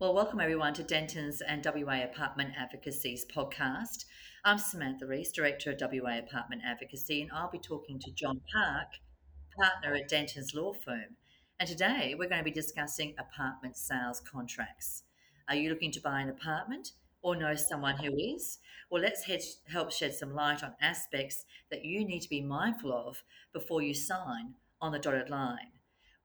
[0.00, 4.06] Well, welcome everyone to Denton's and WA Apartment Advocacy's podcast.
[4.46, 8.86] I'm Samantha Reese, Director of WA Apartment Advocacy, and I'll be talking to John Park,
[9.60, 11.16] partner at Dentons Law Firm.
[11.58, 15.02] And today we're going to be discussing apartment sales contracts.
[15.50, 18.56] Are you looking to buy an apartment or know someone who is?
[18.90, 22.90] Well, let's head, help shed some light on aspects that you need to be mindful
[22.90, 23.22] of
[23.52, 25.72] before you sign on the dotted line.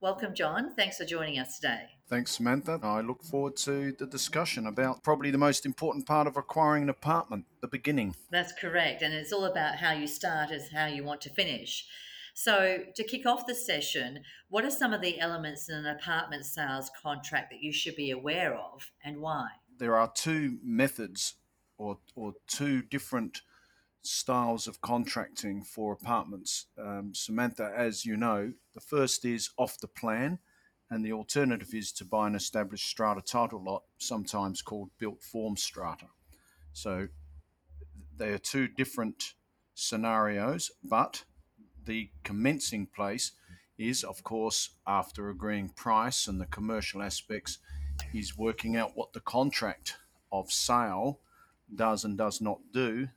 [0.05, 0.71] Welcome, John.
[0.75, 1.87] Thanks for joining us today.
[2.07, 2.79] Thanks, Samantha.
[2.83, 6.89] I look forward to the discussion about probably the most important part of acquiring an
[6.89, 8.15] apartment, the beginning.
[8.29, 9.01] That's correct.
[9.01, 11.87] And it's all about how you start as how you want to finish.
[12.35, 16.45] So, to kick off the session, what are some of the elements in an apartment
[16.45, 19.47] sales contract that you should be aware of and why?
[19.79, 21.33] There are two methods
[21.79, 23.41] or, or two different
[24.05, 26.67] styles of contracting for apartments.
[26.77, 30.39] Um, Samantha, as you know, the first is off the plan,
[30.89, 35.57] and the alternative is to buy an established strata title lot, sometimes called built form
[35.57, 36.07] strata.
[36.73, 37.07] So
[38.17, 39.33] they are two different
[39.73, 41.23] scenarios, but
[41.85, 43.31] the commencing place
[43.77, 47.57] is, of course, after agreeing price and the commercial aspects,
[48.13, 49.97] is working out what the contract
[50.31, 51.19] of sale
[51.73, 53.07] does and does not do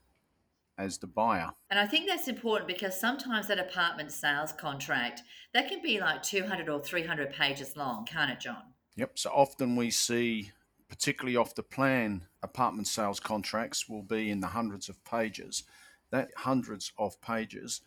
[0.79, 1.51] as the buyer.
[1.71, 6.23] And I think that's important because sometimes that apartment sales contract that can be like
[6.23, 8.63] 200 or 300 pages long, can't it, John?
[8.97, 9.19] Yep.
[9.19, 10.53] So often we see,
[10.89, 15.65] particularly off the plan, apartment sales contracts will be in the hundreds of pages.
[16.11, 17.81] That hundreds of pages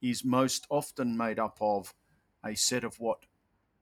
[0.00, 1.94] is most often made up of
[2.44, 3.24] a set of what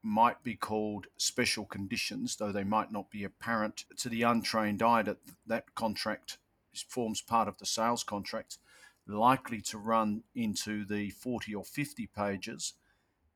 [0.03, 5.03] might be called special conditions, though they might not be apparent to the untrained eye
[5.03, 6.39] that that contract
[6.83, 8.59] forms part of the sales contract,
[9.07, 12.75] likely to run into the 40 or 50 pages.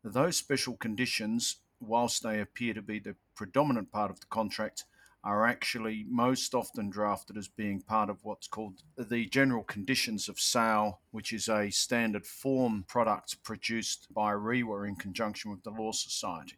[0.03, 4.85] Those special conditions, whilst they appear to be the predominant part of the contract,
[5.25, 10.39] are actually most often drafted as being part of what's called the general conditions of
[10.39, 15.93] sale, which is a standard form product produced by REWA in conjunction with the Law
[15.93, 16.57] Society.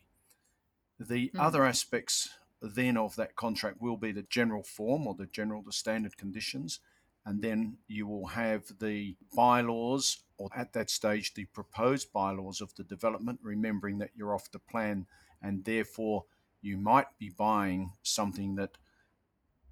[0.99, 1.41] The mm.
[1.41, 2.29] other aspects
[2.61, 6.81] then of that contract will be the general form or the general, the standard conditions.
[7.25, 12.75] And then you will have the bylaws, or at that stage, the proposed bylaws of
[12.75, 15.07] the development, remembering that you're off the plan
[15.43, 16.25] and therefore
[16.63, 18.77] you might be buying something that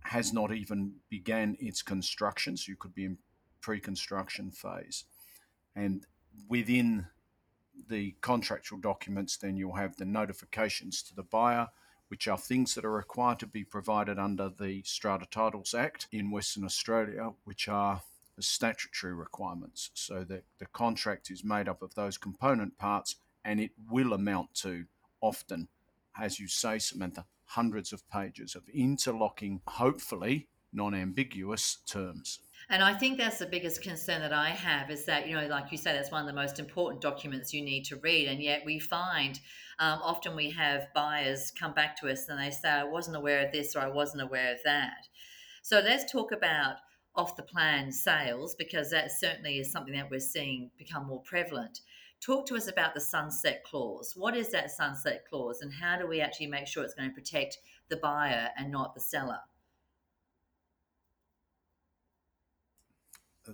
[0.05, 2.57] has not even began its construction.
[2.57, 3.19] So you could be in
[3.61, 5.05] pre-construction phase.
[5.77, 6.07] And
[6.49, 7.07] within
[7.89, 11.69] the contractual documents, then you'll have the notifications to the buyer,
[12.09, 16.31] which are things that are required to be provided under the Strata Titles Act in
[16.31, 18.03] Western Australia, which are
[18.41, 19.91] statutory requirements.
[19.95, 24.55] So that the contract is made up of those component parts and it will amount
[24.55, 24.85] to
[25.21, 25.69] often,
[26.19, 32.41] as you say, Samantha, hundreds of pages of interlocking, hopefully non ambiguous terms.
[32.71, 35.73] And I think that's the biggest concern that I have is that, you know, like
[35.73, 38.29] you said, it's one of the most important documents you need to read.
[38.29, 39.41] And yet we find
[39.79, 43.47] um, often we have buyers come back to us and they say, I wasn't aware
[43.47, 45.07] of this or I wasn't aware of that.
[45.63, 46.77] So let's talk about
[47.15, 51.81] off the plan sales because that certainly is something that we're seeing become more prevalent.
[52.21, 54.13] Talk to us about the sunset clause.
[54.17, 57.15] What is that sunset clause and how do we actually make sure it's going to
[57.15, 57.59] protect
[57.89, 59.41] the buyer and not the seller?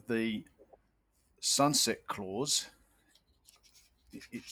[0.09, 0.45] The
[1.41, 2.67] sunset clause.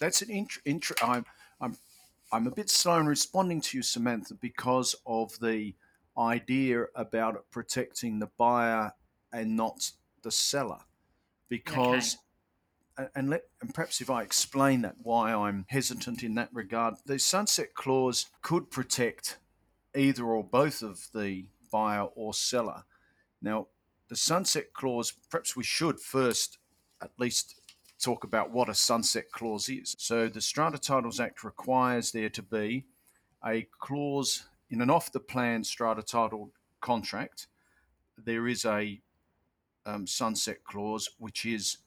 [0.01, 0.31] That's an
[0.65, 1.25] int- I'm,
[1.61, 1.77] I'm,
[2.33, 5.75] I'm a bit slow in responding to you, Samantha, because of the
[6.19, 8.93] idea about protecting the buyer
[9.33, 9.93] and not
[10.23, 10.81] the seller.
[11.49, 12.19] Because,
[12.99, 13.09] okay.
[13.15, 17.19] and let, and perhaps if I explain that why I'm hesitant in that regard, the
[17.19, 19.39] sunset clause could protect
[19.95, 22.85] either or both of the buyer or seller.
[23.41, 23.69] Now,
[24.13, 26.59] the sunset clause, perhaps we should first
[27.01, 27.63] at least
[27.99, 29.97] talk about what a sunset clause is.
[29.99, 32.85] So, the Strata Titles Act requires there to be
[33.43, 36.51] a clause in an off the plan strata title
[36.83, 37.47] contract.
[38.23, 39.01] There is a
[39.87, 41.79] um, sunset clause, which is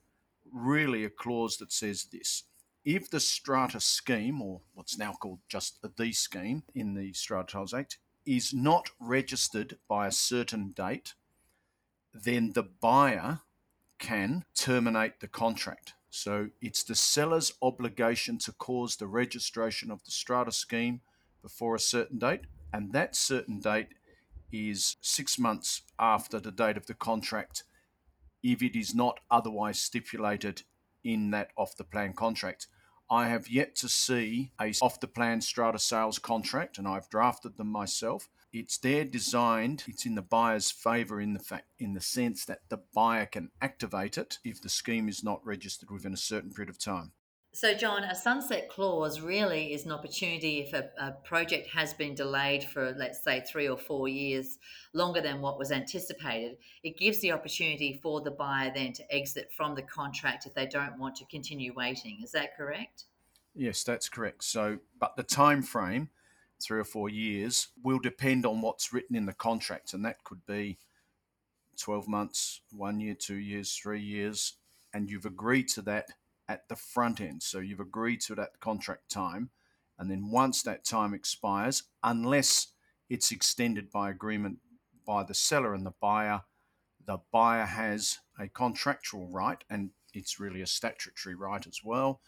[0.51, 2.45] really a clause that says this.
[2.83, 7.75] If the strata scheme, or what's now called just the scheme in the Strata Titles
[7.75, 11.13] Act, is not registered by a certain date,
[12.23, 13.41] then the buyer
[13.99, 15.93] can terminate the contract.
[16.09, 21.01] So it's the seller's obligation to cause the registration of the strata scheme
[21.41, 22.41] before a certain date,
[22.71, 23.89] and that certain date
[24.51, 27.63] is six months after the date of the contract
[28.41, 30.61] if it is not otherwise stipulated
[31.03, 32.67] in that off the plan contract.
[33.09, 37.57] I have yet to see a off the plan strata sales contract, and I've drafted
[37.57, 42.01] them myself, it's there designed it's in the buyer's favor in the fact in the
[42.01, 46.17] sense that the buyer can activate it if the scheme is not registered within a
[46.17, 47.11] certain period of time
[47.55, 52.13] so, John, a sunset clause really is an opportunity if a, a, project has been
[52.13, 54.57] delayed for, let's say, three or four years,
[54.93, 56.57] longer than what was anticipated.
[56.83, 60.65] It gives the opportunity for the buyer then to exit from the contract if they
[60.65, 62.19] don't want to continue waiting.
[62.21, 63.05] Is that correct?
[63.53, 64.43] Yes, that's correct.
[64.43, 66.09] So, but the time frame,
[66.61, 70.45] three or four years, will depend on what's written in the contract, and that could
[70.45, 70.77] be
[71.77, 74.53] 12 months, one year, two years, three years,
[74.93, 76.07] and you've agreed to that
[76.47, 77.43] at the front end.
[77.43, 79.49] So you've agreed to that contract time.
[79.97, 82.67] And then once that time expires, unless
[83.09, 84.59] it's extended by agreement
[85.05, 86.41] by the seller and the buyer,
[87.05, 92.19] the buyer has a contractual right, and it's really a statutory right as well,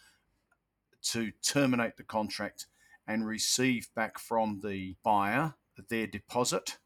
[1.01, 2.67] to terminate the contract
[3.07, 5.55] and receive back from the buyer
[5.89, 6.77] their deposit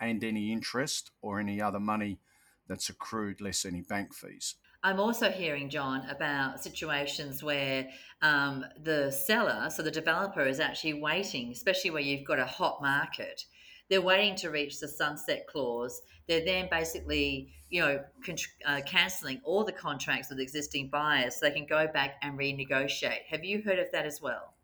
[0.00, 2.20] and any interest or any other money
[2.68, 4.56] that's accrued less any bank fees.
[4.82, 7.88] I'm also hearing, John, about situations where
[8.22, 12.80] um, the seller, so the developer, is actually waiting, especially where you've got a hot
[12.80, 13.42] market.
[13.90, 16.00] They're waiting to reach the sunset clause.
[16.28, 21.46] They're then basically, you know, con- uh, cancelling all the contracts with existing buyers so
[21.46, 23.24] they can go back and renegotiate.
[23.30, 24.54] Have you heard of that as well?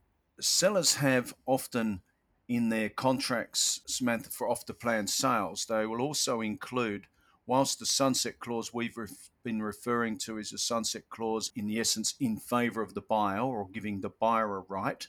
[0.40, 2.02] Sellers have often
[2.48, 7.06] in their contracts, Samantha, for off the plan sales, they will also include
[7.46, 11.78] whilst the sunset clause we've ref- been referring to is a sunset clause in the
[11.78, 15.06] essence in favour of the buyer or giving the buyer a right,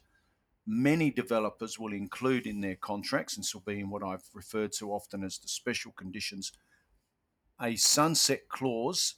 [0.66, 4.72] many developers will include in their contracts, and this will be in what I've referred
[4.74, 6.51] to often as the special conditions,
[7.62, 9.16] a sunset clause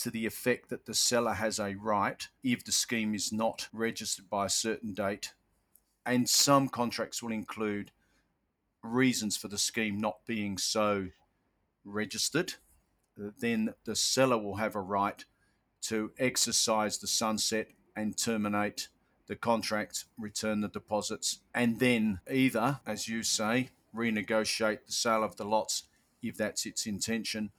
[0.00, 4.28] to the effect that the seller has a right if the scheme is not registered
[4.30, 5.32] by a certain date.
[6.06, 7.90] And some contracts will include
[8.82, 11.08] reasons for the scheme not being so
[11.84, 12.54] registered,
[13.38, 15.24] then the seller will have a right
[15.82, 18.88] to exercise the sunset and terminate
[19.26, 25.36] the contract, return the deposits, and then either, as you say, renegotiate the sale of
[25.36, 25.84] the lots
[26.22, 27.50] if that's its intention,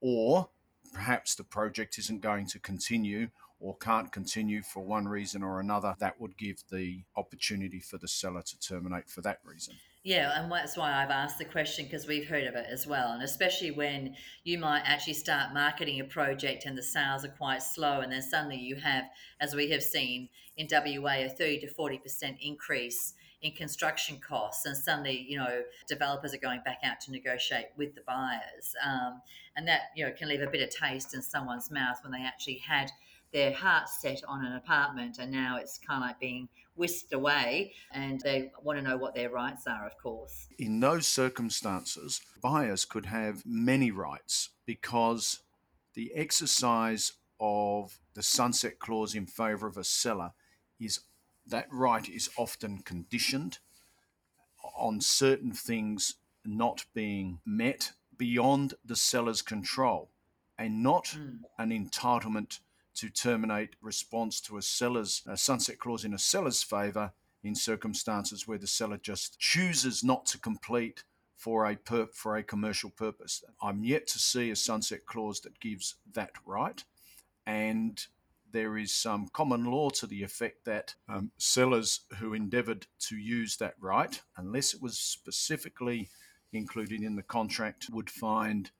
[0.00, 0.48] or
[0.96, 3.28] perhaps the project isn't going to continue
[3.60, 8.08] or can't continue for one reason or another, that would give the opportunity for the
[8.08, 9.74] seller to terminate for that reason.
[10.02, 13.12] Yeah, and that's why I've asked the question because we've heard of it as well.
[13.12, 14.14] And especially when
[14.44, 18.22] you might actually start marketing a project and the sales are quite slow, and then
[18.22, 19.04] suddenly you have,
[19.40, 22.00] as we have seen in WA, a 30 to 40%
[22.40, 23.14] increase
[23.46, 27.94] in construction costs, and suddenly, you know, developers are going back out to negotiate with
[27.94, 28.74] the buyers.
[28.84, 29.22] Um,
[29.56, 32.24] and that, you know, can leave a bit of taste in someone's mouth when they
[32.24, 32.90] actually had
[33.32, 37.72] their heart set on an apartment and now it's kind of like being whisked away
[37.92, 40.46] and they want to know what their rights are, of course.
[40.58, 45.40] In those circumstances, buyers could have many rights because
[45.94, 50.32] the exercise of the sunset clause in favour of a seller
[50.78, 51.00] is
[51.46, 53.58] that right is often conditioned
[54.76, 56.14] on certain things
[56.44, 60.10] not being met beyond the seller's control
[60.58, 61.38] and not mm.
[61.58, 62.60] an entitlement
[62.94, 67.12] to terminate response to a seller's a sunset clause in a seller's favour
[67.44, 71.04] in circumstances where the seller just chooses not to complete
[71.36, 73.44] for a per, for a commercial purpose.
[73.62, 76.82] I'm yet to see a sunset clause that gives that right,
[77.46, 78.04] and
[78.56, 83.58] there is some common law to the effect that um, sellers who endeavoured to use
[83.58, 86.08] that right, unless it was specifically
[86.54, 88.70] included in the contract, would find,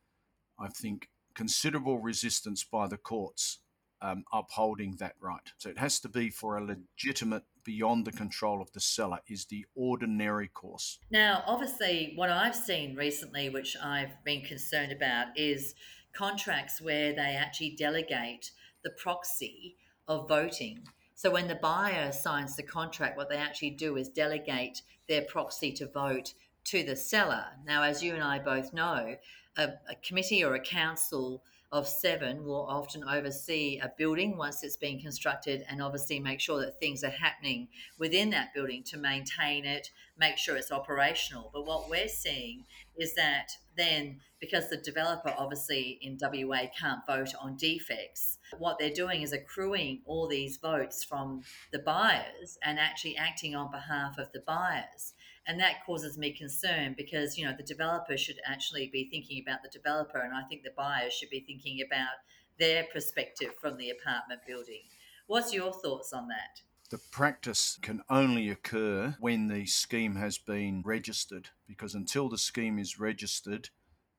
[0.59, 3.59] I think, considerable resistance by the courts
[4.01, 5.53] um, upholding that right.
[5.59, 9.45] So it has to be for a legitimate beyond the control of the seller is
[9.45, 11.01] the ordinary course.
[11.11, 15.75] Now, obviously, what I've seen recently, which I've been concerned about, is
[16.15, 18.53] contracts where they actually delegate
[18.87, 19.75] the proxy
[20.07, 20.87] of voting.
[21.17, 25.73] So when the buyer signs the contract, what they actually do is delegate their proxy
[25.73, 26.35] to vote
[26.67, 27.47] to the seller.
[27.67, 29.17] Now, as you and I both know,
[29.57, 34.77] a, a committee or a council of seven will often oversee a building once it's
[34.77, 37.67] been constructed and obviously make sure that things are happening
[37.99, 41.51] within that building to maintain it, make sure it's operational.
[41.53, 42.67] But what we're seeing
[42.97, 48.91] is that then, because the developer obviously in WA can't vote on defects, what they're
[48.91, 51.43] doing is accruing all these votes from
[51.73, 55.15] the buyers and actually acting on behalf of the buyers.
[55.47, 59.63] And that causes me concern because you know the developer should actually be thinking about
[59.63, 62.17] the developer and i think the buyers should be thinking about
[62.59, 64.83] their perspective from the apartment building.
[65.27, 70.83] What's your thoughts on that The practice can only occur when the scheme has been
[70.85, 73.71] registered, because until the scheme is registered,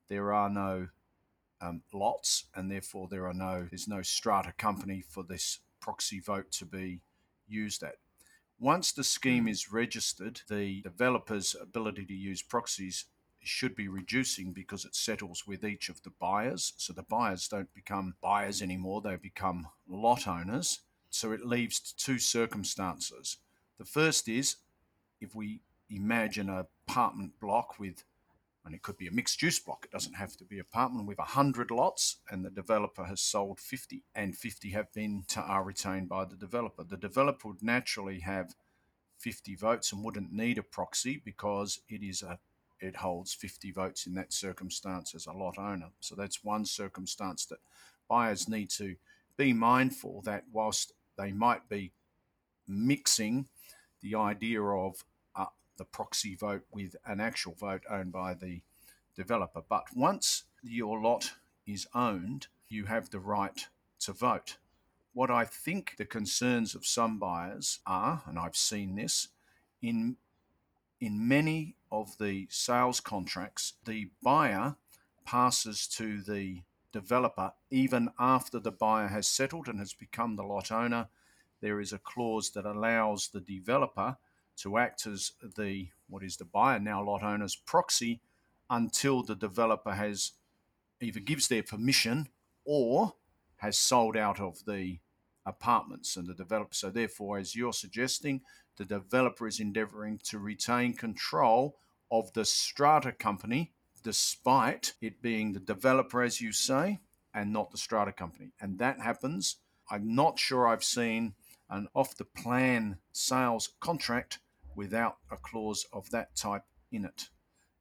[0.10, 0.90] there are no
[1.62, 6.52] um, lots, and therefore there are no there's no strata company for this proxy vote
[6.52, 7.02] to be
[7.48, 7.96] used at.
[8.60, 13.06] Once the scheme is registered, the developer's ability to use proxies
[13.42, 16.74] should be reducing because it settles with each of the buyers.
[16.76, 20.82] So the buyers don't become buyers anymore, they become lot owners.
[21.18, 23.38] So it leaves two circumstances.
[23.80, 24.58] The first is
[25.20, 28.04] if we imagine an apartment block with
[28.64, 29.86] and it could be a mixed use block.
[29.86, 34.04] It doesn't have to be apartment with 100 lots, and the developer has sold 50,
[34.14, 36.84] and 50 have been to, are retained by the developer.
[36.84, 38.56] The developer would naturally have
[39.20, 42.38] 50 votes and wouldn't need a proxy because it is a
[42.80, 45.88] it holds 50 votes in that circumstance as a lot owner.
[46.00, 47.58] So that's one circumstance that
[48.08, 48.98] buyers need to
[49.38, 51.92] be mindful that whilst they might be
[52.68, 53.48] mixing
[54.02, 55.04] the idea of
[55.36, 55.46] uh,
[55.78, 58.62] the proxy vote with an actual vote owned by the
[59.16, 59.62] developer.
[59.68, 61.34] But once your lot
[61.66, 63.68] is owned, you have the right
[64.00, 64.58] to vote.
[65.14, 69.30] What I think the concerns of some buyers are, and I've seen this,
[69.82, 70.18] in
[71.00, 74.76] in many of the sales contracts, the buyer
[75.26, 76.62] passes to the
[77.00, 81.08] developer even after the buyer has settled and has become the lot owner.
[81.62, 84.18] There is a clause that allows the developer
[84.58, 88.22] to act as the what is the buyer now lot owner's proxy
[88.70, 90.32] until the developer has
[91.00, 92.27] either gives their permission
[92.66, 93.13] or
[93.58, 94.98] has sold out of the
[95.46, 96.74] apartments and the developer.
[96.74, 98.42] So therefore, as you're suggesting,
[98.77, 101.77] the developer is endeavoring to retain control
[102.10, 103.72] of the strata company
[104.08, 106.98] despite it being the developer, as you say,
[107.34, 108.54] and not the strata company.
[108.62, 109.58] And that happens.
[109.92, 111.34] I'm not sure I've seen
[111.70, 114.40] an off the plan sales contract
[114.78, 117.28] without a clause of that type in it.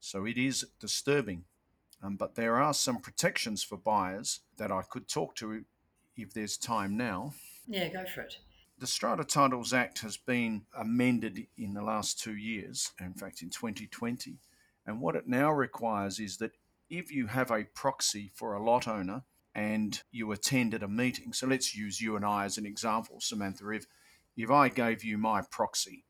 [0.01, 1.45] So it is disturbing.
[2.03, 5.65] Um, but there are some protections for buyers that I could talk to
[6.17, 7.35] if there's time now.
[7.69, 8.39] Yeah, go for it.
[8.81, 13.51] The Strata Titles Act has been amended in the last two years, in fact, in
[13.51, 14.41] 2020.
[14.87, 16.53] And what it now requires is that
[16.89, 19.25] if you have a proxy for a lot owner
[19.55, 23.71] and you attended a meeting, so let's use you and I as an example, Samantha.
[23.71, 23.87] If,
[24.37, 26.05] if I gave you my proxy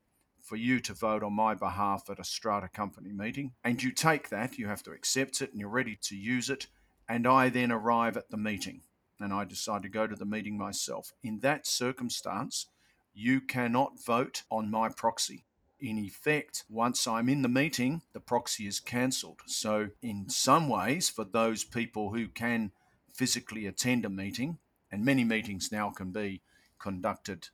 [0.47, 3.53] for you to vote on my behalf at a strata company meeting.
[3.65, 6.69] And you take that, you have to accept it, and you're ready to use it.
[7.09, 8.83] And I then arrive at the meeting
[9.19, 11.13] and I decide to go to the meeting myself.
[11.23, 12.67] In that circumstance,
[13.15, 15.47] you cannot vote on my proxy.
[15.79, 19.41] In effect, once I'm in the meeting, the proxy is cancelled.
[19.47, 22.73] So, in some ways, for those people who can
[23.13, 24.59] physically attend a meeting,
[24.91, 26.41] and many meetings now can be
[26.79, 27.49] conducted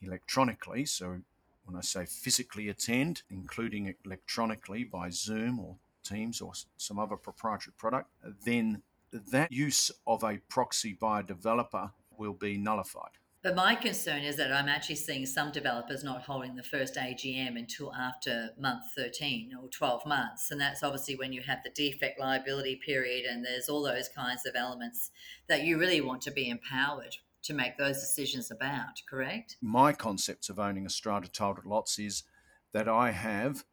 [0.00, 1.22] electronically, so
[1.64, 7.74] when I say physically attend, including electronically by Zoom or Teams or some other proprietary
[7.76, 8.08] product,
[8.44, 13.18] then that use of a proxy by a developer will be nullified.
[13.40, 17.56] But my concern is that I'm actually seeing some developers not holding the first AGM
[17.56, 20.50] until after month 13 or 12 months.
[20.50, 24.44] And that's obviously when you have the defect liability period and there's all those kinds
[24.44, 25.10] of elements
[25.48, 29.56] that you really want to be empowered to make those decisions about, correct?
[29.62, 32.24] My concepts of owning a strata titled lots is
[32.72, 33.64] that I have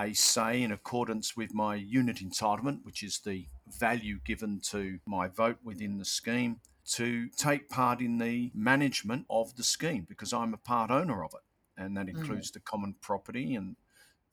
[0.00, 5.28] a say in accordance with my unit entitlement, which is the value given to my
[5.28, 6.60] vote within the scheme,
[6.92, 11.34] to take part in the management of the scheme because I'm a part owner of
[11.34, 11.80] it.
[11.80, 12.10] And that mm.
[12.10, 12.54] includes mm.
[12.54, 13.76] the common property and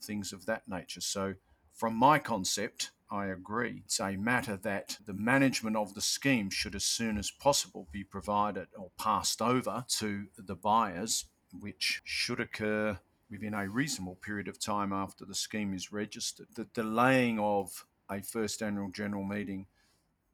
[0.02, 1.02] things of that nature.
[1.02, 1.36] So,
[1.74, 3.82] from my concept, I agree.
[3.86, 8.04] It's a matter that the management of the scheme should, as soon as possible, be
[8.04, 11.26] provided or passed over to the buyers,
[11.60, 16.48] which should occur within a reasonable period of time after the scheme is registered.
[16.54, 19.66] The delaying of a first annual general meeting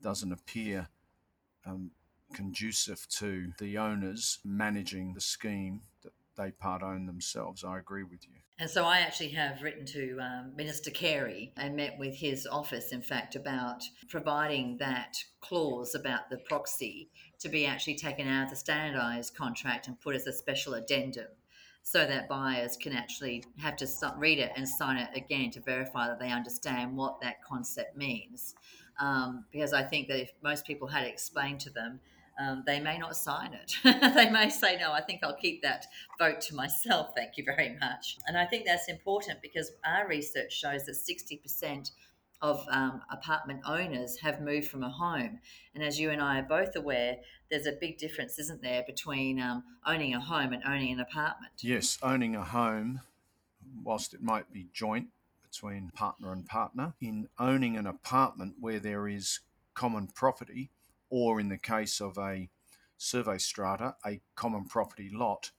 [0.01, 0.89] doesn't appear
[1.65, 1.91] um,
[2.33, 7.63] conducive to the owners managing the scheme that they part own themselves.
[7.63, 8.35] I agree with you.
[8.59, 12.91] And so I actually have written to um, Minister Carey and met with his office,
[12.91, 17.09] in fact, about providing that clause about the proxy
[17.39, 21.27] to be actually taken out of the standardised contract and put as a special addendum
[21.83, 26.07] so that buyers can actually have to read it and sign it again to verify
[26.07, 28.55] that they understand what that concept means.
[28.99, 32.01] Um, because I think that if most people had explained to them,
[32.39, 33.73] um, they may not sign it.
[34.15, 35.85] they may say, no, I think I'll keep that
[36.17, 37.11] vote to myself.
[37.15, 38.17] Thank you very much.
[38.27, 41.91] And I think that's important because our research shows that 60%
[42.41, 45.39] of um, apartment owners have moved from a home.
[45.75, 47.17] And as you and I are both aware,
[47.51, 51.51] there's a big difference, isn't there, between um, owning a home and owning an apartment?
[51.59, 53.01] Yes, owning a home,
[53.83, 55.07] whilst it might be joint
[55.43, 59.39] between partner and partner, in owning an apartment where there is
[59.73, 60.69] common property,
[61.09, 62.49] or in the case of a
[62.97, 65.51] survey strata, a common property lot,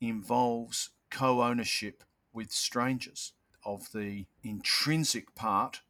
[0.00, 3.32] involves co ownership with strangers
[3.64, 5.80] of the intrinsic part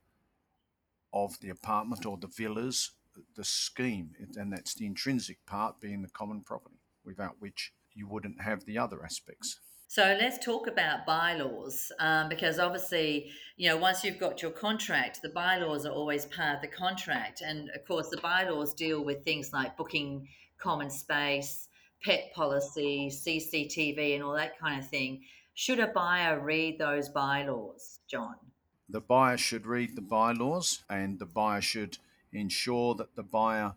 [1.12, 2.92] of the apartment or the villas,
[3.36, 8.40] the scheme, and that's the intrinsic part being the common property, without which you wouldn't
[8.40, 9.60] have the other aspects.
[9.86, 15.22] So let's talk about bylaws um, because obviously, you know, once you've got your contract,
[15.22, 17.42] the bylaws are always part of the contract.
[17.42, 20.26] And of course, the bylaws deal with things like booking
[20.58, 21.68] common space,
[22.02, 25.22] pet policy, CCTV, and all that kind of thing.
[25.54, 28.34] Should a buyer read those bylaws, John?
[28.88, 31.98] The buyer should read the bylaws and the buyer should
[32.32, 33.74] ensure that the buyer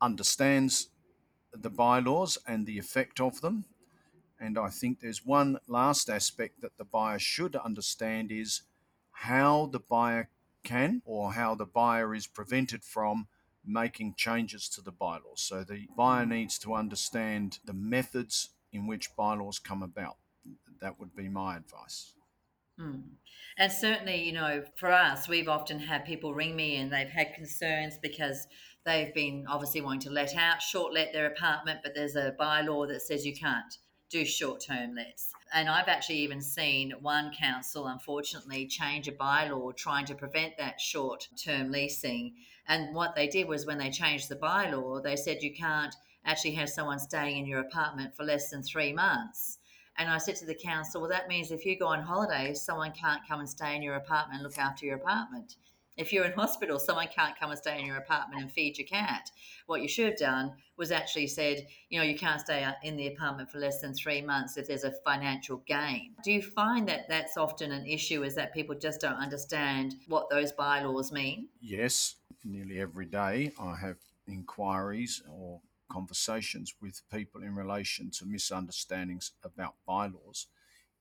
[0.00, 0.88] understands
[1.52, 3.66] the bylaws and the effect of them.
[4.42, 8.62] And I think there's one last aspect that the buyer should understand is
[9.12, 10.30] how the buyer
[10.64, 13.28] can or how the buyer is prevented from
[13.64, 15.40] making changes to the bylaws.
[15.40, 20.16] So the buyer needs to understand the methods in which bylaws come about
[20.80, 22.14] that would be my advice.
[22.80, 23.02] Mm.
[23.58, 27.34] And certainly, you know, for us, we've often had people ring me and they've had
[27.34, 28.48] concerns because
[28.84, 32.88] they've been obviously wanting to let out, short let their apartment, but there's a bylaw
[32.88, 33.78] that says you can't
[34.12, 35.32] do short term lets.
[35.54, 40.80] And I've actually even seen one council, unfortunately, change a bylaw trying to prevent that
[40.80, 42.34] short term leasing.
[42.68, 46.52] And what they did was when they changed the bylaw, they said you can't actually
[46.52, 49.58] have someone staying in your apartment for less than three months
[49.98, 52.92] and I said to the council, well, that means if you go on holiday, someone
[52.92, 55.56] can't come and stay in your apartment and look after your apartment.
[55.96, 58.86] If you're in hospital, someone can't come and stay in your apartment and feed your
[58.86, 59.30] cat.
[59.66, 63.08] What you should have done was actually said, you know, you can't stay in the
[63.08, 66.14] apartment for less than three months if there's a financial gain.
[66.24, 70.30] Do you find that that's often an issue, is that people just don't understand what
[70.30, 71.48] those bylaws mean?
[71.60, 79.32] Yes, nearly every day I have inquiries or conversations with people in relation to misunderstandings
[79.44, 80.46] about bylaws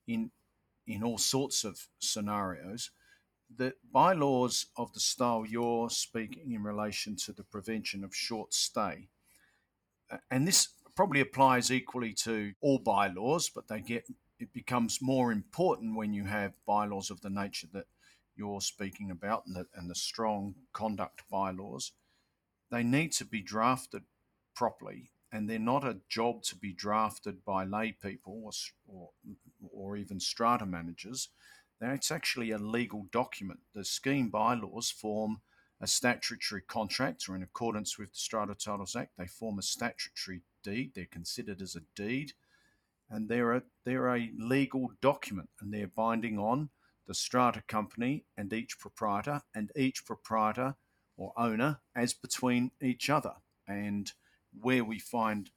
[0.06, 0.32] in
[0.86, 2.92] in all sorts of scenarios.
[3.58, 9.10] The bylaws of the style you're speaking in relation to the prevention of short stay,
[10.10, 14.06] uh, and this probably applies equally to all bylaws, but they get
[14.40, 17.86] it becomes more important when you have bylaws of the nature that
[18.36, 21.92] you're speaking about and the, and the strong conduct bylaws.
[22.72, 24.04] They need to be drafted
[24.56, 28.52] properly, and they're not a job to be drafted by lay people or,
[28.88, 29.10] or,
[29.72, 31.30] or even strata managers.
[31.82, 33.62] It's actually a legal document.
[33.74, 35.42] The scheme bylaws form
[35.82, 40.42] a statutory contract, or in accordance with the Strata Titles Act, they form a statutory
[40.64, 40.92] deed.
[40.94, 42.34] They're considered as a deed,
[43.10, 46.70] and they're a they're a legal document, and they're binding on
[47.08, 50.76] the strata company and each proprietor, and each proprietor
[51.18, 53.34] or owner as between each other.
[53.68, 54.12] And
[54.54, 55.50] where we find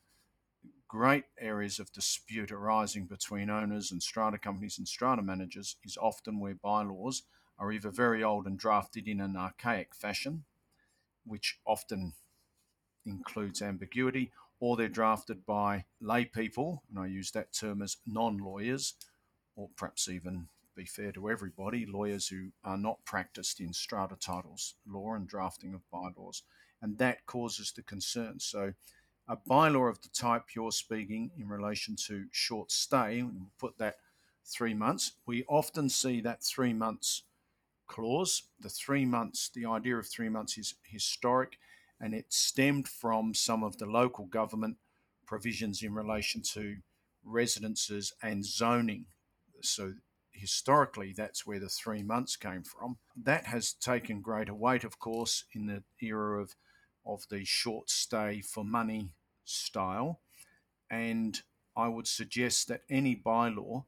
[0.95, 6.39] great areas of dispute arising between owners and strata companies and strata managers is often
[6.39, 7.25] where bylaws
[7.59, 10.45] are either very old and drafted in an archaic fashion,
[11.27, 12.13] which often
[13.05, 14.31] includes ambiguity,
[14.61, 18.95] or they're drafted by lay people, and I use that term as non lawyers,
[19.57, 24.77] or perhaps even be fair to everybody, lawyers who are not practiced in strata titles
[24.87, 26.45] law and drafting of bylaws
[26.85, 28.39] and that causes the concern.
[28.39, 28.75] So,
[29.29, 33.97] a bylaw of the type you're speaking in relation to short stay, we'll put that
[34.47, 37.23] three months, we often see that three months
[37.87, 38.43] clause.
[38.61, 41.59] The three months, the idea of three months is historic
[42.01, 44.77] and it stemmed from some of the local government
[45.27, 46.77] provisions in relation to
[47.25, 49.07] residences and zoning.
[49.63, 49.95] So
[50.33, 52.99] historically, that's where the three months came from.
[53.17, 56.55] That has taken greater weight, of course, in the era of
[57.07, 59.11] of the short stay for money
[59.45, 60.21] style.
[60.91, 61.41] And
[61.77, 63.85] I would suggest that any bylaw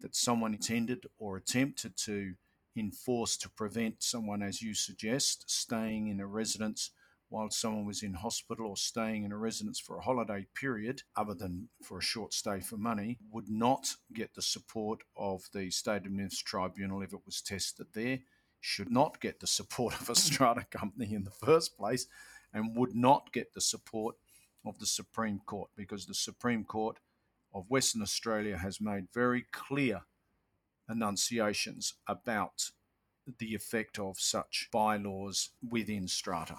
[0.00, 2.34] that someone intended or attempted to
[2.76, 6.90] enforce to prevent someone, as you suggest, staying in a residence
[7.28, 11.34] while someone was in hospital or staying in a residence for a holiday period, other
[11.34, 16.06] than for a short stay for money, would not get the support of the State
[16.06, 18.20] Administrative Tribunal if it was tested there,
[18.60, 22.06] should not get the support of a strata company in the first place,
[22.54, 24.14] and would not get the support
[24.64, 26.98] of the Supreme Court because the Supreme Court
[27.52, 30.02] of Western Australia has made very clear
[30.88, 32.70] enunciations about
[33.38, 36.56] the effect of such bylaws within strata.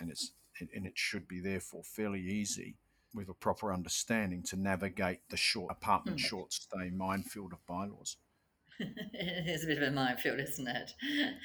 [0.00, 0.32] And it's
[0.74, 2.76] and it should be therefore fairly easy
[3.14, 6.20] with a proper understanding to navigate the short apartment mm.
[6.20, 8.16] short stay minefield of bylaws.
[8.78, 10.94] it is a bit of a minefield, isn't it?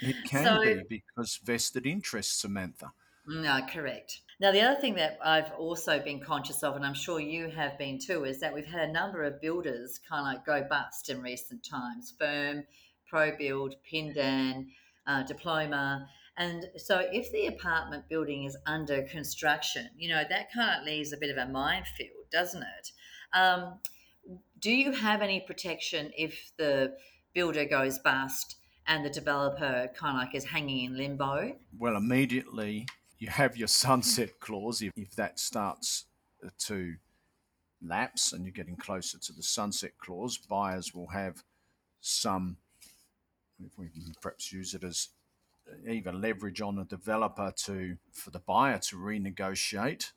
[0.02, 2.92] It can so, be because vested interests, Samantha.
[3.28, 4.22] No, correct.
[4.40, 7.78] Now, the other thing that I've also been conscious of, and I'm sure you have
[7.78, 11.10] been too, is that we've had a number of builders kind of like go bust
[11.10, 12.14] in recent times.
[12.20, 12.66] Firm,
[13.12, 14.68] ProBuild, Pindan,
[15.08, 16.08] uh, Diploma.
[16.38, 21.14] And so, if the apartment building is under construction, you know, that kind of leaves
[21.14, 22.92] a bit of a minefield, doesn't it?
[23.34, 23.80] Um,
[24.60, 26.96] do you have any protection if the
[27.34, 28.58] builder goes bust
[28.88, 31.56] and the developer kind of like is hanging in limbo?
[31.78, 32.88] Well, immediately
[33.26, 36.06] you have your sunset clause if, if that starts
[36.60, 36.96] to
[37.82, 41.44] lapse and you're getting closer to the sunset clause, buyers will have
[42.02, 42.58] some,
[43.66, 45.10] if we can perhaps use it as
[45.88, 50.12] either leverage on a developer to for the buyer to renegotiate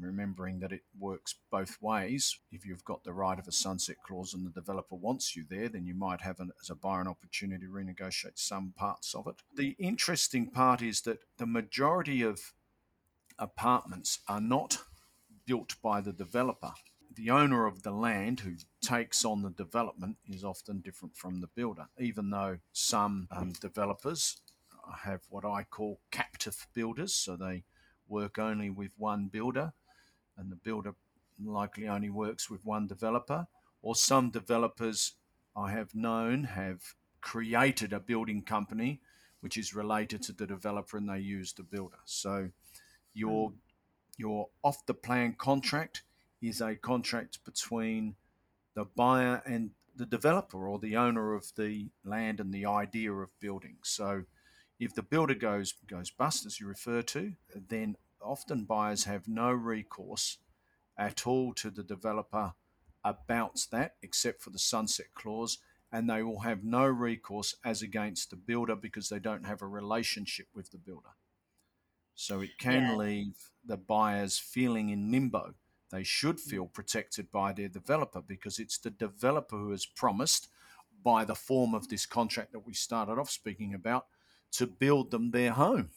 [0.00, 2.38] remembering that it works both ways.
[2.50, 5.68] If you've got the right of a sunset clause and the developer wants you there,
[5.68, 9.26] then you might have, an, as a buyer, an opportunity to renegotiate some parts of
[9.26, 9.36] it.
[9.56, 12.52] The interesting part is that the majority of
[13.38, 14.78] apartments are not
[15.46, 16.72] built by the developer.
[17.14, 21.48] The owner of the land who takes on the development is often different from the
[21.48, 24.40] builder, even though some um, developers
[25.04, 27.64] have what I call captive builders, so they
[28.10, 29.72] work only with one builder,
[30.36, 30.94] and the builder
[31.42, 33.46] likely only works with one developer.
[33.82, 35.14] Or some developers
[35.56, 39.00] I have known have created a building company
[39.40, 41.98] which is related to the developer and they use the builder.
[42.04, 42.50] So
[43.14, 43.54] your hmm.
[44.18, 46.02] your off the plan contract
[46.42, 48.16] is a contract between
[48.74, 53.28] the buyer and the developer or the owner of the land and the idea of
[53.40, 53.76] building.
[53.82, 54.24] So
[54.80, 57.34] if the builder goes goes bust, as you refer to,
[57.68, 60.38] then often buyers have no recourse
[60.98, 62.54] at all to the developer
[63.04, 65.58] about that, except for the sunset clause,
[65.92, 69.66] and they will have no recourse as against the builder because they don't have a
[69.66, 71.10] relationship with the builder.
[72.14, 72.96] So it can yeah.
[72.96, 75.54] leave the buyers feeling in limbo.
[75.90, 76.40] They should mm.
[76.40, 80.48] feel protected by their developer because it's the developer who has promised,
[81.02, 84.04] by the form of this contract that we started off speaking about,
[84.52, 85.90] to build them their home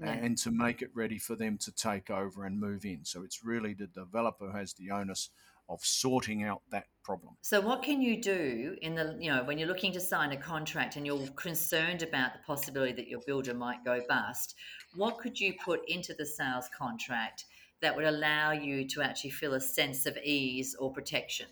[0.00, 0.12] yeah.
[0.12, 3.04] and to make it ready for them to take over and move in.
[3.04, 5.30] So it's really the developer who has the onus
[5.68, 7.36] of sorting out that problem.
[7.42, 10.36] So what can you do in the you know when you're looking to sign a
[10.36, 14.54] contract and you're concerned about the possibility that your builder might go bust,
[14.94, 17.46] what could you put into the sales contract
[17.80, 21.46] that would allow you to actually feel a sense of ease or protection?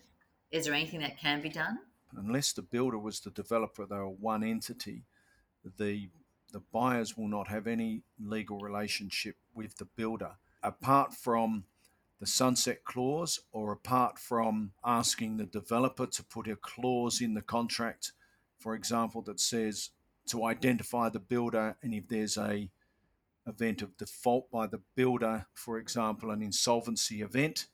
[0.51, 1.79] Is there anything that can be done?
[2.15, 5.03] Unless the builder was the developer, they were one entity,
[5.77, 6.09] the
[6.55, 10.31] the buyers will not have any legal relationship with the builder
[10.63, 11.65] apart from
[12.21, 17.41] the sunset clause or apart from asking the developer to put a clause in the
[17.41, 18.13] contract,
[18.57, 19.89] for example, that says
[20.27, 22.69] to identify the builder and if there's a
[23.45, 27.67] event of default by the builder, for example, an insolvency event,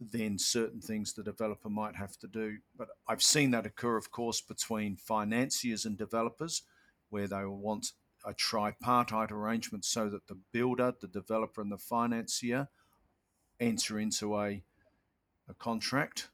[0.00, 2.56] then certain things the developer might have to do.
[2.76, 6.62] But I've seen that occur, of course, between financiers and developers,
[7.08, 7.92] where they will want
[8.26, 12.68] a tripartite arrangement so that the builder, the developer, and the financier
[13.60, 14.62] enter into a,
[15.48, 16.28] a contract,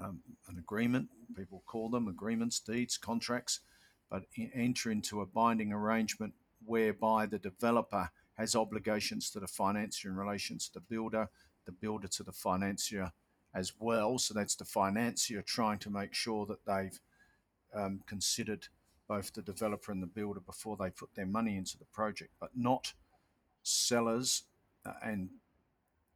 [0.00, 1.08] um, an agreement.
[1.36, 3.60] People call them agreements, deeds, contracts,
[4.10, 10.16] but enter into a binding arrangement whereby the developer has obligations to the financier in
[10.16, 11.28] relation to the builder,
[11.64, 13.12] the builder to the financier
[13.54, 14.18] as well.
[14.18, 17.00] So that's the financier trying to make sure that they've
[17.74, 18.68] um, considered
[19.08, 22.50] both the developer and the builder before they put their money into the project, but
[22.54, 22.92] not
[23.62, 24.44] sellers
[24.84, 25.30] uh, and,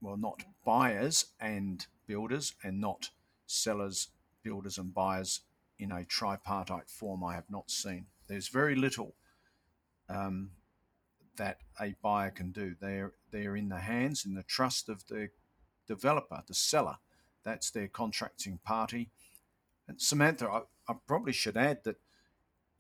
[0.01, 3.11] well, not buyers and builders, and not
[3.47, 4.09] sellers,
[4.43, 5.41] builders, and buyers
[5.79, 7.25] in a tripartite form.
[7.25, 8.07] I have not seen.
[8.27, 9.15] There's very little
[10.09, 10.51] um,
[11.37, 12.75] that a buyer can do.
[12.81, 15.31] They're they're in the hands, in the trust of the
[15.87, 16.97] developer, the seller.
[17.45, 19.11] That's their contracting party.
[19.89, 21.97] And Samantha, I, I probably should add that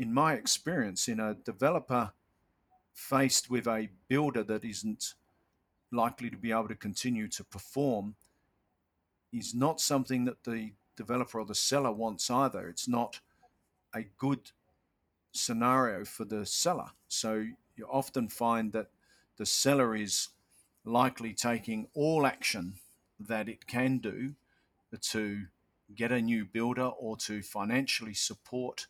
[0.00, 2.12] in my experience, in a developer
[2.94, 5.12] faced with a builder that isn't
[5.92, 8.14] likely to be able to continue to perform,
[9.30, 12.66] is not something that the developer or the seller wants either.
[12.66, 13.20] It's not
[13.94, 14.52] a good
[15.32, 16.92] scenario for the seller.
[17.06, 17.44] So
[17.76, 18.88] you often find that
[19.36, 20.28] the seller is
[20.82, 22.76] likely taking all action
[23.18, 24.32] that it can do
[24.98, 25.42] to
[25.94, 28.86] get a new builder or to financially support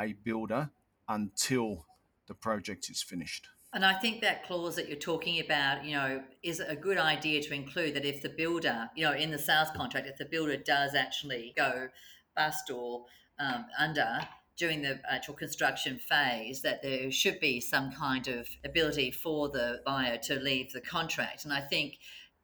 [0.00, 0.70] a builder
[1.08, 1.86] until
[2.26, 3.48] the project is finished.
[3.72, 7.42] And I think that clause that you're talking about, you know, is a good idea
[7.42, 10.56] to include that if the builder, you know, in the sales contract, if the builder
[10.56, 11.88] does actually go
[12.36, 13.06] bust or
[13.40, 14.20] um, under
[14.56, 19.80] during the actual construction phase, that there should be some kind of ability for the
[19.84, 21.44] buyer to leave the contract.
[21.44, 21.98] And I think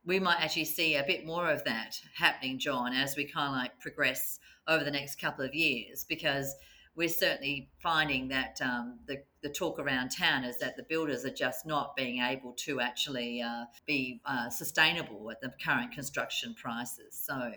[0.05, 3.57] we might actually see a bit more of that happening, John, as we kind of
[3.57, 6.57] like progress over the next couple of years, because
[7.01, 11.33] we're certainly finding that um, the, the talk around town is that the builders are
[11.33, 17.19] just not being able to actually uh, be uh, sustainable at the current construction prices.
[17.27, 17.53] So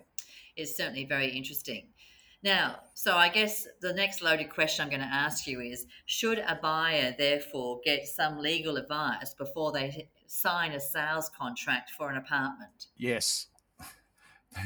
[0.56, 1.88] it's certainly very interesting.
[2.42, 6.40] Now, so I guess the next loaded question I'm going to ask you is Should
[6.40, 12.16] a buyer therefore get some legal advice before they sign a sales contract for an
[12.16, 12.88] apartment?
[12.96, 13.48] Yes.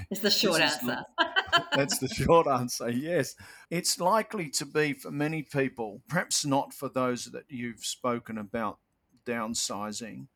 [0.09, 1.03] It's the short answer.
[1.75, 2.89] that's the short answer.
[2.89, 3.35] Yes.
[3.69, 8.79] It's likely to be for many people, perhaps not for those that you've spoken about
[9.25, 10.27] downsizing.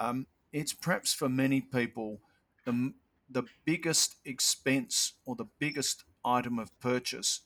[0.00, 2.20] Um, it's perhaps for many people
[2.64, 2.94] the,
[3.28, 7.40] the biggest expense or the biggest item of purchase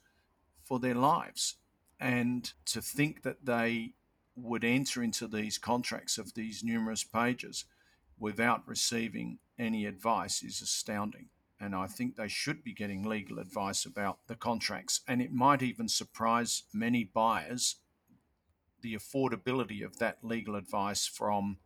[0.62, 1.56] for their lives.
[2.00, 3.94] And to think that they
[4.36, 7.64] would enter into these contracts of these numerous pages
[8.18, 11.26] without receiving any advice is astounding.
[11.60, 15.00] And I think they should be getting legal advice about the contracts.
[15.08, 17.76] And it might even surprise many buyers
[18.80, 21.58] the affordability of that legal advice from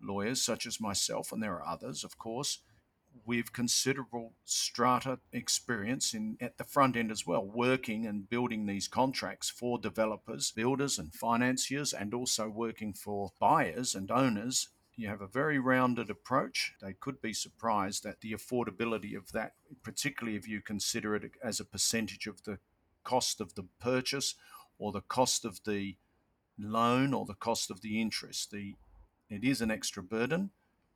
[0.00, 2.60] lawyers such as myself, and there are others, of course,
[3.26, 8.88] with considerable strata experience in at the front end as well, working and building these
[8.88, 14.68] contracts for developers, builders, and financiers, and also working for buyers and owners.
[14.96, 16.74] You have a very rounded approach.
[16.80, 21.58] They could be surprised at the affordability of that, particularly if you consider it as
[21.58, 22.58] a percentage of the
[23.02, 24.34] cost of the purchase
[24.78, 25.96] or the cost of the
[26.58, 28.50] loan or the cost of the interest.
[28.50, 28.74] The
[29.28, 30.50] it is an extra burden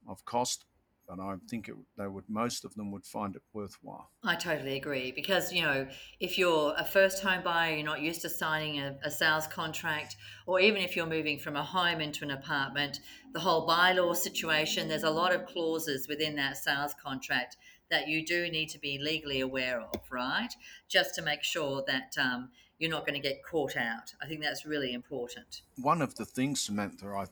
[0.07, 0.65] of cost
[1.09, 4.11] but I think it, they would most of them would find it worthwhile.
[4.23, 5.88] I totally agree because you know
[6.21, 10.16] if you're a first home buyer, you're not used to signing a, a, sales contract,
[10.47, 13.01] or even if you're moving from a home into an apartment,
[13.33, 14.88] the whole bylaw situation.
[14.88, 17.57] There's a lot of clauses within that sales contract
[17.90, 20.53] that you do need to be legally aware of, right?
[20.88, 22.12] Just to make sure that.
[22.21, 24.14] Um, you're not going to get caught out.
[24.23, 25.62] I think that's really important.
[25.79, 27.27] One of the things, Samantha, I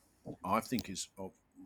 [0.44, 1.06] I think is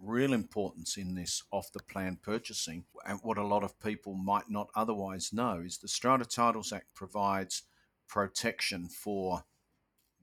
[0.03, 4.49] real importance in this off the plan purchasing and what a lot of people might
[4.49, 7.63] not otherwise know is the Strata Titles Act provides
[8.09, 9.45] protection for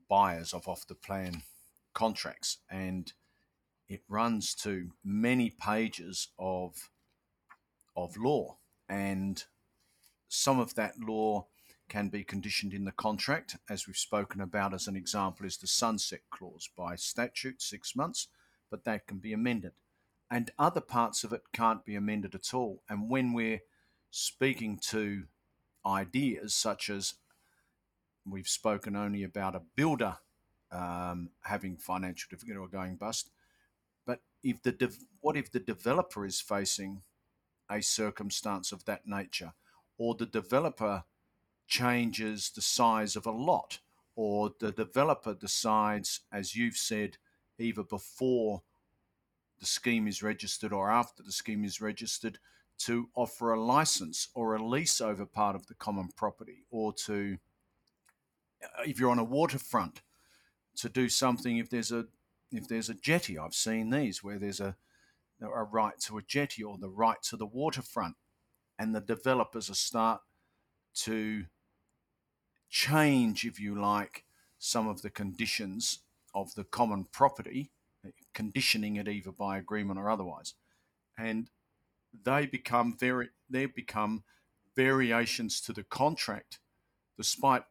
[0.10, 1.44] buyers of off the plan
[1.94, 3.14] contracts and
[3.88, 6.90] it runs to many pages of
[7.96, 8.58] of law
[8.90, 9.46] and
[10.28, 11.48] some of that law
[11.90, 15.68] can be conditioned in the contract as we've spoken about as an example is the
[15.68, 18.28] sunset clause by statute 6 months
[18.70, 19.74] but that can be amended.
[20.30, 22.82] And other parts of it can't be amended at all.
[22.90, 23.62] And when we're
[24.12, 25.24] speaking to
[25.86, 27.14] ideas such as
[28.30, 30.18] we've spoken only about a builder
[30.72, 33.30] um, having financial difficulty or going bust,
[34.06, 34.90] but if the de-
[35.22, 37.04] what if the developer is facing
[37.70, 39.54] a circumstance of that nature,
[39.98, 41.04] or the developer
[41.68, 43.80] changes the size of a lot,
[44.16, 47.18] or the developer decides, as you've said,
[47.60, 48.62] either before
[49.60, 52.40] the scheme is registered or after the scheme is registered
[52.78, 57.38] to offer a license or a lease over part of the common property or to
[58.64, 60.02] uh, if you're on a waterfront
[60.76, 62.06] to do something if there's a
[62.52, 63.38] if there's a jetty.
[63.38, 64.76] I've seen these where there's a
[65.42, 68.16] a right to a jetty or the right to the waterfront
[68.80, 70.22] and the developers are start
[70.96, 71.46] to
[72.70, 74.24] change if you like
[74.58, 76.00] some of the conditions
[76.42, 77.72] of the common property,
[78.34, 80.54] conditioning it either by agreement or otherwise,
[81.18, 81.50] and
[82.24, 84.24] they become very they become
[84.76, 86.60] variations to the contract,
[87.18, 87.64] despite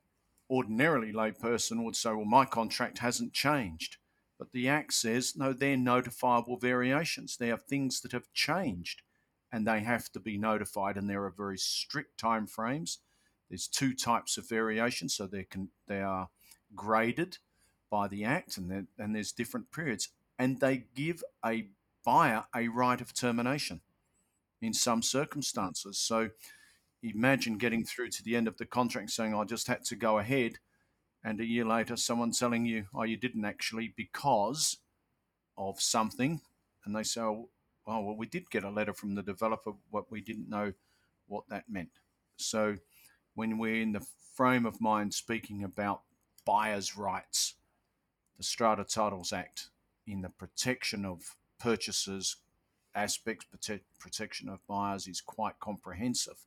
[0.51, 3.97] ordinarily layperson would say, well, my contract hasn't changed.
[4.39, 7.37] But the Act says, no, they're notifiable variations.
[7.37, 9.03] They are things that have changed
[9.53, 12.99] and they have to be notified, and there are very strict time frames.
[13.49, 16.29] There's two types of variations, so they can they are
[16.75, 17.39] graded
[17.91, 21.69] by the Act, and, and there's different periods, and they give a
[22.05, 23.81] buyer a right of termination
[24.63, 25.99] in some circumstances.
[25.99, 26.31] So
[27.03, 30.19] imagine getting through to the end of the contract saying, I just had to go
[30.19, 30.59] ahead,
[31.25, 34.79] and a year later, someone telling you, oh, you didn't actually because
[35.59, 36.41] of something,
[36.85, 37.49] and they say, oh,
[37.87, 40.73] well, we did get a letter from the developer, but we didn't know
[41.29, 41.91] what that meant.
[42.37, 42.77] So
[43.35, 46.03] when we're in the frame of mind speaking about
[46.45, 47.55] buyer's rights,
[48.37, 49.69] the Strata Titles Act
[50.07, 52.37] in the protection of purchasers
[52.95, 56.47] aspects, prote- protection of buyers is quite comprehensive,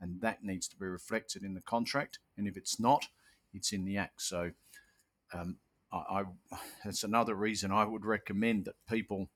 [0.00, 2.18] and that needs to be reflected in the contract.
[2.36, 3.06] And if it's not,
[3.52, 4.22] it's in the act.
[4.22, 4.52] So,
[5.32, 5.56] um,
[5.92, 6.24] I, I
[6.84, 9.28] that's another reason I would recommend that people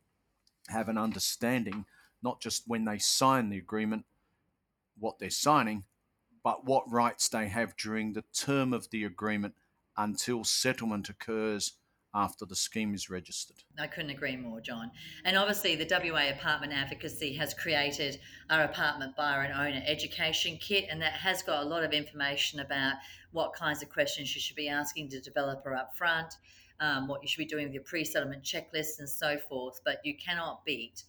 [0.69, 1.85] have an understanding,
[2.23, 4.05] not just when they sign the agreement,
[4.99, 5.85] what they're signing,
[6.45, 9.55] but what rights they have during the term of the agreement
[9.97, 11.73] until settlement occurs
[12.15, 13.63] after the scheme is registered.
[13.79, 14.91] I couldn't agree more, John.
[15.25, 18.21] And obviously, the WA Apartment Advocacy has created
[18.51, 22.61] our apartment buyer and owner education kit, and that has got a lot of information
[22.61, 22.97] about
[23.33, 26.35] what kinds of questions you should be asking the developer up front,
[26.81, 29.81] um, what you should be doing with your pre settlement checklist, and so forth.
[29.85, 31.05] But you cannot beat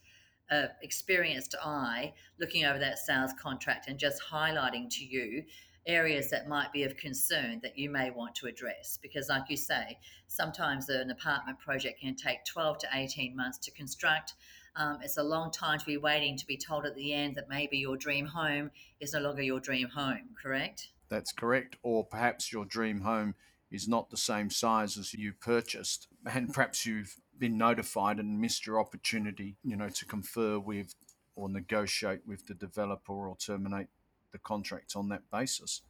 [0.51, 5.43] a experienced eye looking over that sales contract and just highlighting to you
[5.85, 8.97] areas that might be of concern that you may want to address.
[9.01, 13.71] Because, like you say, sometimes an apartment project can take 12 to 18 months to
[13.71, 14.33] construct.
[14.75, 17.49] Um, it's a long time to be waiting to be told at the end that
[17.49, 20.89] maybe your dream home is no longer your dream home, correct?
[21.09, 21.77] That's correct.
[21.83, 23.35] Or perhaps your dream home
[23.69, 28.65] is not the same size as you purchased, and perhaps you've been notified and missed
[28.65, 30.95] your opportunity, you know, to confer with
[31.35, 33.87] or negotiate with the developer or terminate
[34.33, 35.81] the contract on that basis.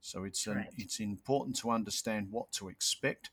[0.00, 3.30] So it's an, it's important to understand what to expect.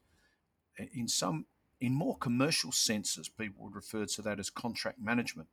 [0.94, 1.46] In some
[1.82, 5.50] in more commercial senses, people would refer to that as contract management.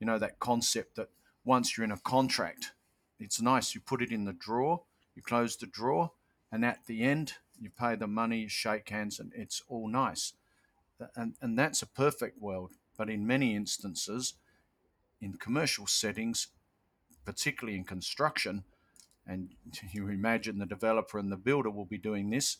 [0.00, 1.10] You know that concept that
[1.44, 2.72] once you're in a contract,
[3.18, 3.74] it's nice.
[3.74, 4.82] You put it in the drawer,
[5.14, 6.12] you close the drawer,
[6.50, 10.32] and at the end, you pay the money, you shake hands, and it's all nice.
[11.16, 12.72] And, and that's a perfect world.
[12.96, 14.34] But in many instances,
[15.20, 16.48] in commercial settings,
[17.24, 18.64] particularly in construction,
[19.26, 19.50] and
[19.92, 22.58] you imagine the developer and the builder will be doing this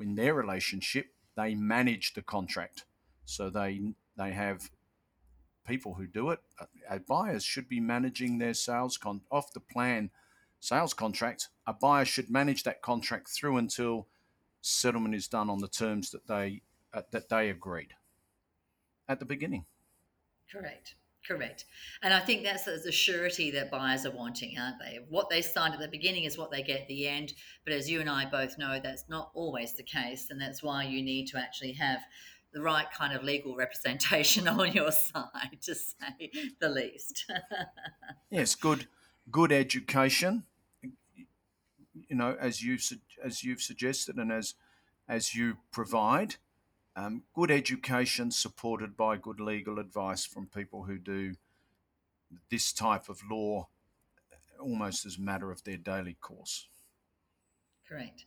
[0.00, 1.06] in their relationship.
[1.36, 2.84] They manage the contract,
[3.24, 3.80] so they
[4.16, 4.70] they have
[5.66, 6.40] people who do it.
[6.60, 10.10] Uh, buyers should be managing their sales con off the plan
[10.60, 11.48] sales contract.
[11.66, 14.06] A buyer should manage that contract through until
[14.62, 17.94] settlement is done on the terms that they uh, that they agreed
[19.08, 19.66] at the beginning.
[20.50, 20.94] Correct.
[21.26, 21.64] Correct.
[22.02, 24.98] And I think that's the surety that buyers are wanting, aren't they?
[25.08, 27.32] What they signed at the beginning is what they get at the end.
[27.64, 30.26] But as you and I both know, that's not always the case.
[30.28, 32.00] And that's why you need to actually have
[32.52, 37.30] the right kind of legal representation on your side, to say the least.
[38.30, 38.86] yes, good,
[39.30, 40.44] good education.
[40.82, 42.78] You know, as you
[43.24, 44.54] as you've suggested, and as
[45.08, 46.36] as you provide,
[46.96, 51.34] um, good education supported by good legal advice from people who do
[52.50, 53.68] this type of law
[54.60, 56.68] almost as a matter of their daily course.
[57.88, 58.24] Correct.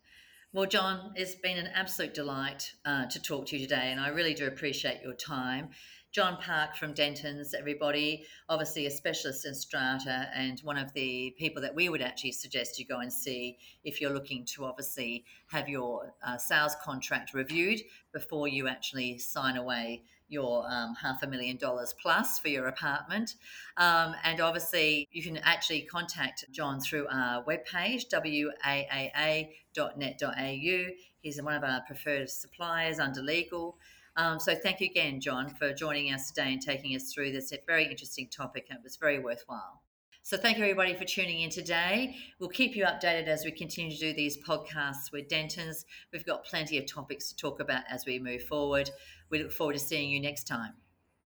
[0.54, 4.10] Well, John, it's been an absolute delight uh, to talk to you today, and I
[4.10, 5.70] really do appreciate your time.
[6.18, 11.62] John Park from Dentons, everybody, obviously a specialist in strata and one of the people
[11.62, 15.70] that we would actually suggest you go and see if you're looking to obviously have
[15.70, 17.82] your uh, sales contract reviewed
[18.14, 23.36] before you actually sign away your um, half a million dollars plus for your apartment.
[23.78, 29.50] Um, and obviously, you can actually contact John through our webpage, waaa.net.au.
[31.20, 33.78] He's one of our preferred suppliers under legal.
[34.18, 37.54] Um, so thank you again, John, for joining us today and taking us through this
[37.68, 38.66] very interesting topic.
[38.72, 39.84] It was very worthwhile.
[40.24, 42.16] So thank you everybody for tuning in today.
[42.40, 45.86] We'll keep you updated as we continue to do these podcasts with Dentons.
[46.12, 48.90] We've got plenty of topics to talk about as we move forward.
[49.30, 50.74] We look forward to seeing you next time.